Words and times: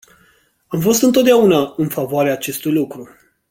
Am 0.67 0.79
fost 0.79 1.01
întotdeauna 1.01 1.73
în 1.77 1.87
favoarea 1.87 2.31
acestui 2.33 2.71
lucru. 2.71 3.09